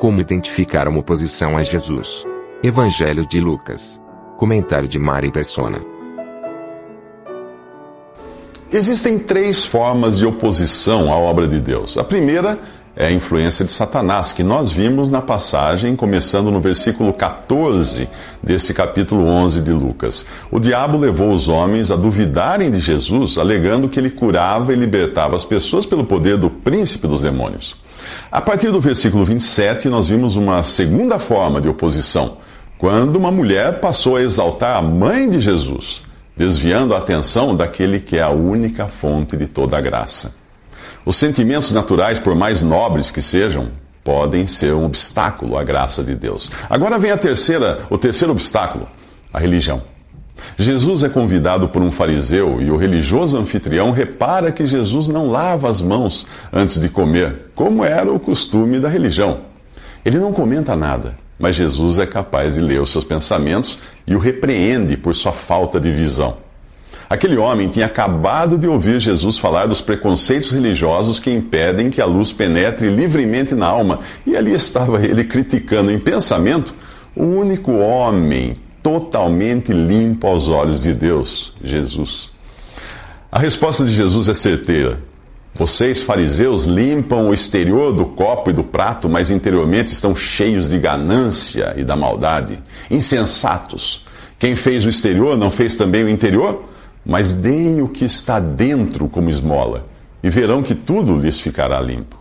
[0.00, 2.24] Como identificar uma oposição a Jesus?
[2.62, 4.00] Evangelho de Lucas.
[4.38, 5.78] Comentário de Mari Persona.
[8.72, 11.98] Existem três formas de oposição à obra de Deus.
[11.98, 12.58] A primeira
[12.96, 18.08] é a influência de Satanás, que nós vimos na passagem, começando no versículo 14
[18.42, 20.24] desse capítulo 11 de Lucas.
[20.50, 25.36] O diabo levou os homens a duvidarem de Jesus, alegando que ele curava e libertava
[25.36, 27.76] as pessoas pelo poder do príncipe dos demônios.
[28.30, 32.36] A partir do versículo 27, nós vimos uma segunda forma de oposição,
[32.78, 36.02] quando uma mulher passou a exaltar a mãe de Jesus
[36.40, 40.34] desviando a atenção daquele que é a única fonte de toda a graça.
[41.04, 43.68] Os sentimentos naturais, por mais nobres que sejam,
[44.02, 46.50] podem ser um obstáculo à graça de Deus.
[46.70, 48.88] Agora vem a terceira, o terceiro obstáculo,
[49.30, 49.82] a religião.
[50.56, 55.70] Jesus é convidado por um fariseu e o religioso anfitrião repara que Jesus não lava
[55.70, 59.40] as mãos antes de comer, como era o costume da religião.
[60.04, 64.18] Ele não comenta nada, mas Jesus é capaz de ler os seus pensamentos e o
[64.18, 66.36] repreende por sua falta de visão.
[67.10, 72.06] Aquele homem tinha acabado de ouvir Jesus falar dos preconceitos religiosos que impedem que a
[72.06, 76.72] luz penetre livremente na alma, e ali estava ele criticando em pensamento
[77.16, 82.30] o único homem totalmente limpo aos olhos de Deus, Jesus.
[83.30, 84.98] A resposta de Jesus é certeira.
[85.54, 90.78] Vocês, fariseus, limpam o exterior do copo e do prato, mas interiormente estão cheios de
[90.78, 92.60] ganância e da maldade.
[92.90, 94.04] Insensatos.
[94.38, 96.64] Quem fez o exterior não fez também o interior?
[97.04, 99.86] Mas deem o que está dentro como esmola,
[100.22, 102.18] e verão que tudo lhes ficará limpo.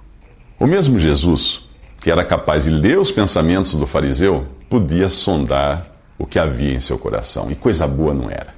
[0.60, 1.62] O mesmo Jesus,
[2.02, 5.89] que era capaz de ler os pensamentos do fariseu, podia sondar
[6.20, 8.54] o que havia em seu coração, e coisa boa não era.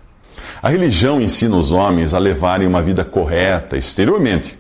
[0.62, 4.58] A religião ensina os homens a levarem uma vida correta exteriormente,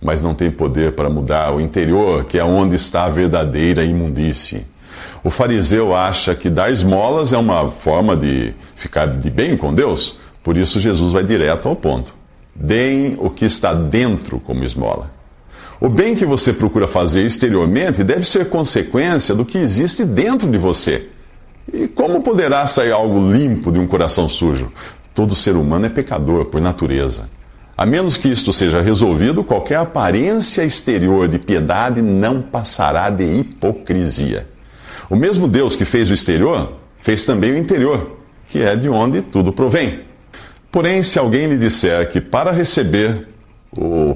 [0.00, 4.64] mas não tem poder para mudar o interior, que é onde está a verdadeira imundície.
[5.24, 10.16] O fariseu acha que dar esmolas é uma forma de ficar de bem com Deus,
[10.42, 12.14] por isso Jesus vai direto ao ponto.
[12.54, 15.10] Deem o que está dentro como esmola.
[15.80, 20.56] O bem que você procura fazer exteriormente deve ser consequência do que existe dentro de
[20.56, 21.08] você.
[21.72, 24.70] E como poderá sair algo limpo de um coração sujo?
[25.14, 27.28] Todo ser humano é pecador por natureza.
[27.76, 34.46] A menos que isto seja resolvido, qualquer aparência exterior de piedade não passará de hipocrisia.
[35.10, 39.20] O mesmo Deus que fez o exterior, fez também o interior, que é de onde
[39.20, 40.00] tudo provém.
[40.72, 43.28] Porém, se alguém lhe disser que para receber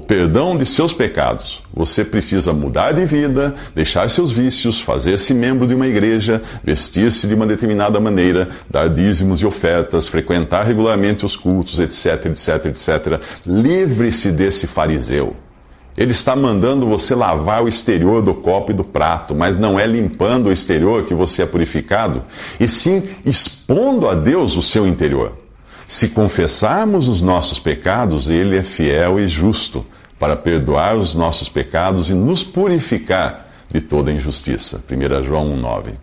[0.01, 1.63] perdão de seus pecados.
[1.73, 7.33] Você precisa mudar de vida, deixar seus vícios, fazer-se membro de uma igreja, vestir-se de
[7.33, 13.21] uma determinada maneira, dar dízimos e ofertas, frequentar regularmente os cultos, etc, etc, etc.
[13.45, 15.35] Livre-se desse fariseu.
[15.97, 19.85] Ele está mandando você lavar o exterior do copo e do prato, mas não é
[19.85, 22.23] limpando o exterior que você é purificado,
[22.59, 25.33] e sim expondo a Deus o seu interior.
[25.85, 29.85] Se confessarmos os nossos pecados, Ele é fiel e justo
[30.19, 34.83] para perdoar os nossos pecados e nos purificar de toda injustiça.
[34.89, 35.93] 1 João 1,9.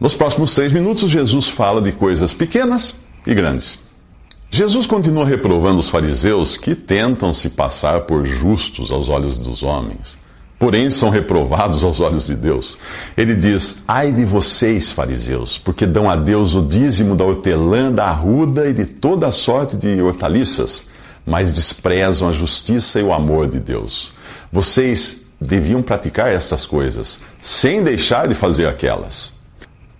[0.00, 2.96] Nos próximos três minutos, Jesus fala de coisas pequenas
[3.26, 3.78] e grandes.
[4.50, 10.20] Jesus continua reprovando os fariseus que tentam se passar por justos aos olhos dos homens
[10.62, 12.78] porém são reprovados aos olhos de Deus.
[13.16, 18.04] Ele diz: Ai de vocês, fariseus, porque dão a Deus o dízimo da hortelã, da
[18.04, 20.84] arruda e de toda a sorte de hortaliças,
[21.26, 24.12] mas desprezam a justiça e o amor de Deus.
[24.52, 29.32] Vocês deviam praticar estas coisas, sem deixar de fazer aquelas.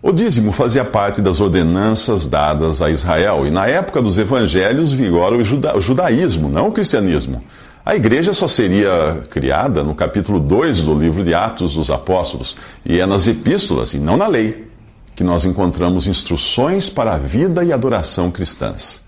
[0.00, 5.34] O dízimo fazia parte das ordenanças dadas a Israel, e na época dos evangelhos vigora
[5.34, 7.42] o, o judaísmo, não o cristianismo.
[7.84, 12.54] A igreja só seria criada no capítulo 2 do livro de Atos dos Apóstolos,
[12.86, 14.68] e é nas epístolas, e não na lei,
[15.16, 19.00] que nós encontramos instruções para a vida e adoração cristãs.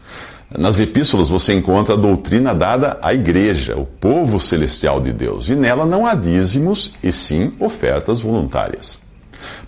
[0.50, 5.54] Nas epístolas você encontra a doutrina dada à igreja, o povo celestial de Deus, e
[5.54, 9.03] nela não há dízimos, e sim ofertas voluntárias.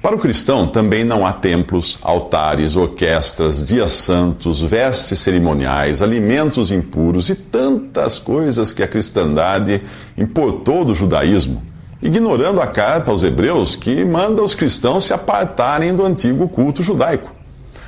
[0.00, 7.28] Para o cristão, também não há templos, altares, orquestras, dias santos, vestes cerimoniais, alimentos impuros
[7.28, 9.82] e tantas coisas que a cristandade
[10.16, 11.62] importou do judaísmo,
[12.02, 17.32] ignorando a carta aos Hebreus que manda os cristãos se apartarem do antigo culto judaico.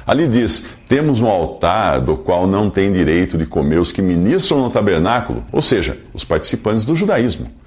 [0.06, 4.62] Ali diz: temos um altar do qual não tem direito de comer os que ministram
[4.62, 7.57] no tabernáculo, ou seja, os participantes do judaísmo.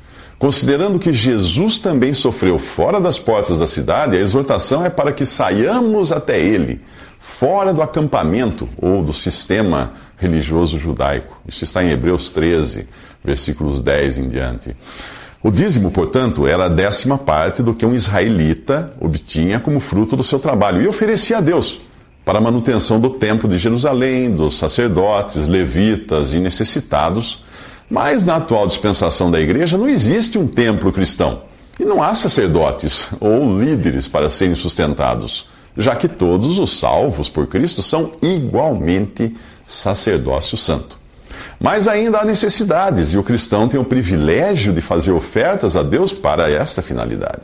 [0.42, 5.24] Considerando que Jesus também sofreu fora das portas da cidade, a exortação é para que
[5.24, 6.82] saiamos até ele,
[7.20, 11.40] fora do acampamento ou do sistema religioso judaico.
[11.48, 12.88] Isso está em Hebreus 13,
[13.24, 14.76] versículos 10 em diante.
[15.44, 20.24] O dízimo, portanto, era a décima parte do que um israelita obtinha como fruto do
[20.24, 21.82] seu trabalho e oferecia a Deus
[22.26, 27.44] para a manutenção do templo de Jerusalém, dos sacerdotes, levitas e necessitados
[27.92, 31.42] mas na atual dispensação da igreja não existe um templo cristão.
[31.78, 37.48] E não há sacerdotes ou líderes para serem sustentados, já que todos os salvos por
[37.48, 39.36] Cristo são igualmente
[39.68, 40.98] sacerdócio santo.
[41.60, 46.14] Mas ainda há necessidades e o cristão tem o privilégio de fazer ofertas a Deus
[46.14, 47.42] para esta finalidade.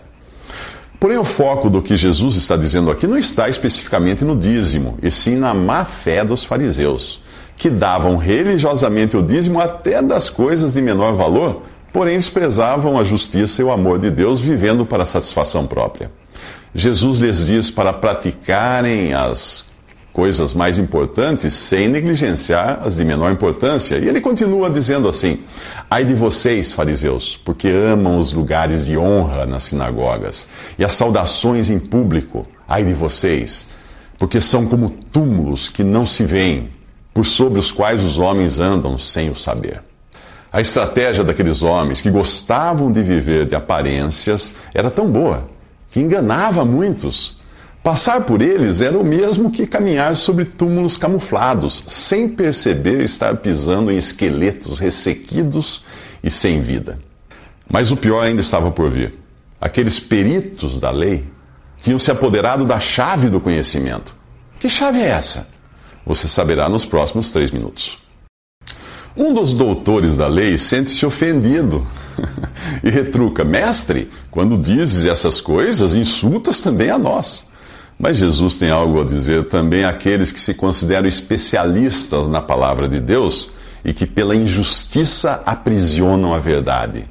[0.97, 5.11] Porém, o foco do que Jesus está dizendo aqui não está especificamente no dízimo, e
[5.11, 7.21] sim na má fé dos fariseus
[7.57, 13.61] que davam religiosamente o dízimo até das coisas de menor valor, porém desprezavam a justiça
[13.61, 16.11] e o amor de Deus, vivendo para satisfação própria.
[16.73, 19.65] Jesus lhes diz para praticarem as
[20.13, 23.97] coisas mais importantes sem negligenciar as de menor importância.
[23.97, 25.39] E ele continua dizendo assim:
[25.89, 31.71] Ai de vocês, fariseus, porque amam os lugares de honra nas sinagogas e as saudações
[31.71, 32.45] em público.
[32.67, 33.67] Ai de vocês,
[34.19, 36.76] porque são como túmulos que não se veem
[37.17, 39.81] por sobre os quais os homens andam sem o saber.
[40.53, 45.49] A estratégia daqueles homens que gostavam de viver de aparências era tão boa
[45.89, 47.41] que enganava muitos.
[47.81, 53.91] Passar por eles era o mesmo que caminhar sobre túmulos camuflados, sem perceber estar pisando
[53.91, 55.85] em esqueletos ressequidos
[56.23, 56.99] e sem vida.
[57.67, 59.15] Mas o pior ainda estava por vir.
[59.59, 61.25] Aqueles peritos da lei
[61.79, 64.15] tinham se apoderado da chave do conhecimento.
[64.59, 65.56] Que chave é essa?
[66.07, 67.97] Você saberá nos próximos três minutos.
[69.15, 71.85] Um dos doutores da lei sente-se ofendido
[72.81, 77.45] e retruca: Mestre, quando dizes essas coisas, insultas também a nós.
[77.99, 83.01] Mas Jesus tem algo a dizer também àqueles que se consideram especialistas na palavra de
[83.01, 83.49] Deus
[83.83, 87.05] e que, pela injustiça, aprisionam a verdade.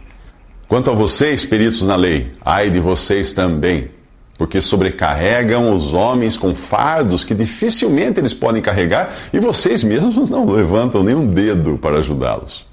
[0.69, 3.90] Quanto a vocês, peritos na lei, ai de vocês também,
[4.37, 10.47] porque sobrecarregam os homens com fardos que dificilmente eles podem carregar e vocês mesmos não
[10.47, 12.67] levantam nenhum dedo para ajudá-los.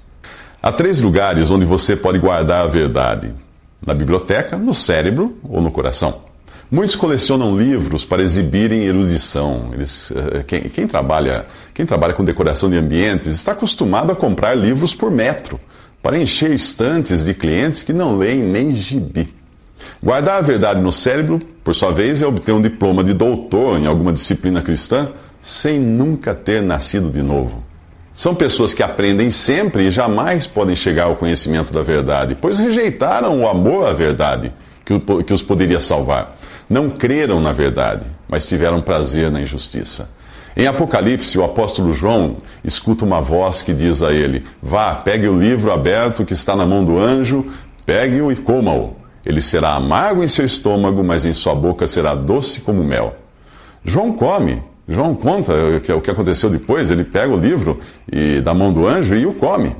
[0.62, 3.32] Há três lugares onde você pode guardar a verdade:
[3.84, 6.22] na biblioteca, no cérebro ou no coração.
[6.70, 9.70] Muitos colecionam livros para exibirem erudição.
[9.74, 14.54] Eles, eh, quem, quem, trabalha, quem trabalha com decoração de ambientes está acostumado a comprar
[14.54, 15.60] livros por metro
[16.02, 19.32] para encher estantes de clientes que não leem nem gibi.
[20.02, 23.86] Guardar a verdade no cérebro, por sua vez, é obter um diploma de doutor em
[23.86, 25.08] alguma disciplina cristã
[25.40, 27.62] sem nunca ter nascido de novo.
[28.14, 33.40] São pessoas que aprendem sempre e jamais podem chegar ao conhecimento da verdade, pois rejeitaram
[33.40, 34.52] o amor à verdade
[34.84, 36.36] que os poderia salvar.
[36.70, 40.08] Não creram na verdade, mas tiveram prazer na injustiça.
[40.56, 45.38] Em Apocalipse, o apóstolo João escuta uma voz que diz a ele: Vá, pegue o
[45.38, 47.46] livro aberto que está na mão do anjo,
[47.84, 48.96] pegue-o e coma-o.
[49.24, 53.16] Ele será amargo em seu estômago, mas em sua boca será doce como mel.
[53.84, 54.62] João come.
[54.86, 55.52] João conta
[55.96, 56.90] o que aconteceu depois.
[56.90, 59.74] Ele pega o livro e, da mão do anjo e o come.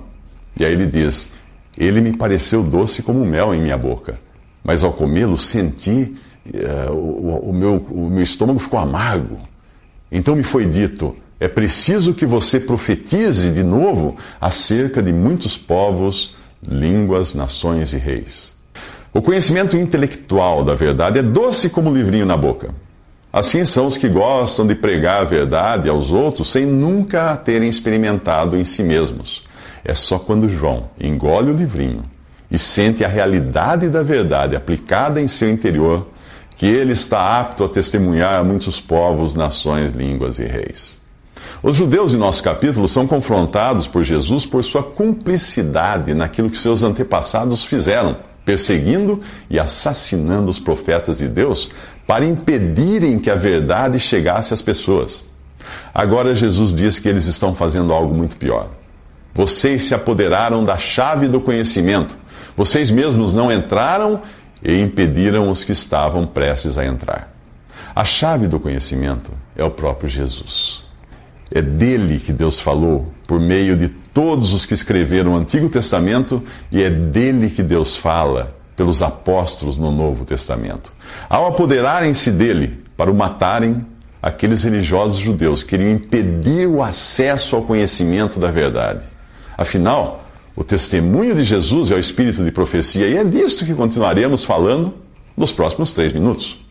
[0.59, 1.31] E aí ele diz:
[1.77, 4.19] Ele me pareceu doce como mel em minha boca,
[4.63, 6.15] mas ao comê-lo senti
[6.47, 9.39] uh, o, o, meu, o meu estômago ficou amargo.
[10.11, 16.35] Então me foi dito: é preciso que você profetize de novo acerca de muitos povos,
[16.67, 18.54] línguas, nações e reis.
[19.17, 22.75] O conhecimento intelectual da verdade é doce como um livrinho na boca.
[23.33, 27.69] Assim são os que gostam de pregar a verdade aos outros sem nunca a terem
[27.69, 29.45] experimentado em si mesmos.
[29.85, 32.03] É só quando João engole o livrinho
[32.51, 36.09] e sente a realidade da verdade aplicada em seu interior
[36.57, 40.99] que ele está apto a testemunhar a muitos povos, nações, línguas e reis.
[41.63, 46.83] Os judeus em nosso capítulo são confrontados por Jesus por sua cumplicidade naquilo que seus
[46.83, 51.71] antepassados fizeram perseguindo e assassinando os profetas de Deus
[52.07, 55.25] para impedirem que a verdade chegasse às pessoas.
[55.95, 58.69] Agora Jesus diz que eles estão fazendo algo muito pior.
[59.35, 62.17] Vocês se apoderaram da chave do conhecimento.
[62.57, 64.21] Vocês mesmos não entraram
[64.63, 67.33] e impediram os que estavam prestes a entrar.
[67.95, 70.85] A chave do conhecimento é o próprio Jesus.
[71.51, 76.43] É dele que Deus falou por meio de todos os que escreveram o Antigo Testamento
[76.71, 80.93] e é dele que Deus fala pelos apóstolos no Novo Testamento.
[81.29, 83.85] Ao apoderarem-se dele para o matarem,
[84.23, 89.05] aqueles religiosos judeus queriam impedir o acesso ao conhecimento da verdade.
[89.59, 90.25] Afinal,
[90.57, 94.95] o testemunho de Jesus é o espírito de profecia e é disto que continuaremos falando
[95.37, 96.64] nos próximos três minutos.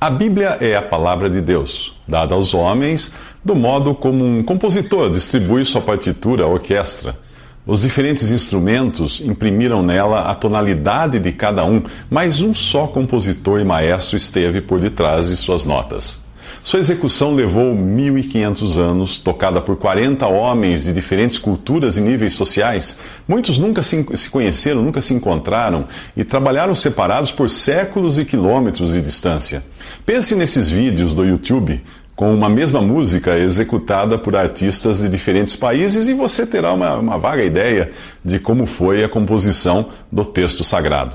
[0.00, 3.10] A Bíblia é a palavra de Deus, dada aos homens
[3.44, 7.18] do modo como um compositor distribui sua partitura à orquestra.
[7.66, 13.64] Os diferentes instrumentos imprimiram nela a tonalidade de cada um, mas um só compositor e
[13.64, 16.20] maestro esteve por detrás de suas notas.
[16.62, 22.98] Sua execução levou 1.500 anos, tocada por 40 homens de diferentes culturas e níveis sociais.
[23.26, 25.86] Muitos nunca se conheceram, nunca se encontraram
[26.16, 29.62] e trabalharam separados por séculos e quilômetros de distância.
[30.04, 31.82] Pense nesses vídeos do YouTube
[32.18, 37.16] com uma mesma música executada por artistas de diferentes países e você terá uma, uma
[37.16, 37.92] vaga ideia
[38.24, 41.14] de como foi a composição do texto sagrado.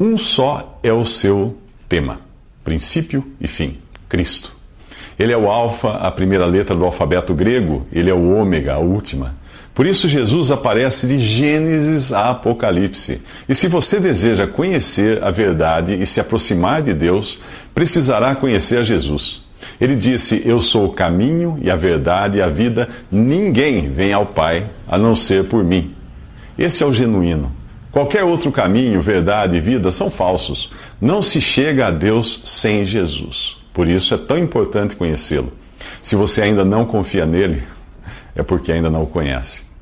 [0.00, 1.56] Um só é o seu
[1.88, 2.20] tema:
[2.64, 4.61] princípio e fim Cristo.
[5.18, 8.78] Ele é o Alfa, a primeira letra do alfabeto grego, ele é o Ômega, a
[8.78, 9.34] última.
[9.74, 13.22] Por isso, Jesus aparece de Gênesis a Apocalipse.
[13.48, 17.40] E se você deseja conhecer a verdade e se aproximar de Deus,
[17.74, 19.42] precisará conhecer a Jesus.
[19.80, 22.88] Ele disse: Eu sou o caminho e a verdade e a vida.
[23.10, 25.94] Ninguém vem ao Pai a não ser por mim.
[26.58, 27.50] Esse é o genuíno.
[27.90, 30.70] Qualquer outro caminho, verdade e vida são falsos.
[31.00, 33.61] Não se chega a Deus sem Jesus.
[33.72, 35.52] Por isso é tão importante conhecê-lo.
[36.02, 37.62] Se você ainda não confia nele,
[38.34, 39.72] é porque ainda não o conhece.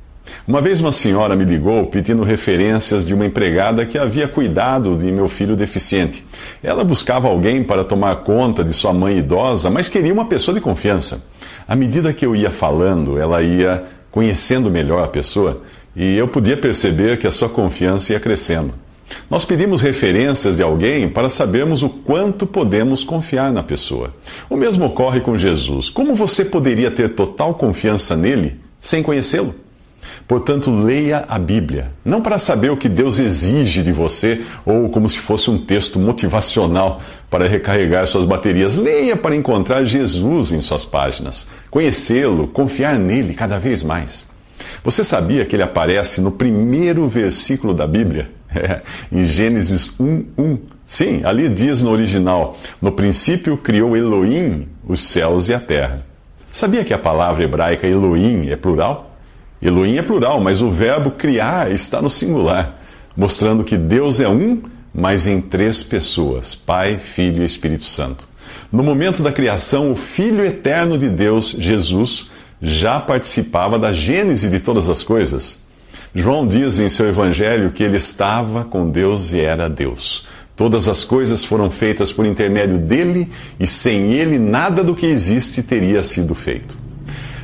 [0.47, 5.11] Uma vez uma senhora me ligou pedindo referências de uma empregada que havia cuidado de
[5.11, 6.25] meu filho deficiente.
[6.63, 10.61] Ela buscava alguém para tomar conta de sua mãe idosa, mas queria uma pessoa de
[10.61, 11.23] confiança.
[11.67, 15.61] À medida que eu ia falando, ela ia conhecendo melhor a pessoa
[15.95, 18.73] e eu podia perceber que a sua confiança ia crescendo.
[19.29, 24.13] Nós pedimos referências de alguém para sabermos o quanto podemos confiar na pessoa.
[24.49, 25.89] O mesmo ocorre com Jesus.
[25.89, 29.55] Como você poderia ter total confiança nele sem conhecê-lo?
[30.27, 35.09] Portanto, leia a Bíblia, não para saber o que Deus exige de você ou como
[35.09, 38.77] se fosse um texto motivacional para recarregar suas baterias.
[38.77, 44.27] Leia para encontrar Jesus em suas páginas, conhecê-lo, confiar nele cada vez mais.
[44.83, 48.31] Você sabia que ele aparece no primeiro versículo da Bíblia?
[48.55, 48.81] É,
[49.11, 50.59] em Gênesis 1:1.
[50.85, 56.05] Sim, ali diz no original: No princípio criou Elohim os céus e a terra.
[56.51, 59.15] Sabia que a palavra hebraica Elohim é plural?
[59.61, 62.81] Elohim é plural, mas o verbo criar está no singular,
[63.15, 64.61] mostrando que Deus é um,
[64.93, 68.27] mas em três pessoas: Pai, Filho e Espírito Santo.
[68.69, 72.29] No momento da criação, o Filho eterno de Deus, Jesus,
[72.61, 75.60] já participava da gênese de todas as coisas.
[76.13, 80.25] João diz em seu evangelho que ele estava com Deus e era Deus.
[80.55, 85.63] Todas as coisas foram feitas por intermédio dele e sem ele nada do que existe
[85.63, 86.77] teria sido feito.